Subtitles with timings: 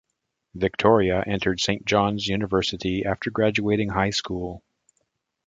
[0.55, 4.63] Victoria entered Saint Johns University after graduating high school.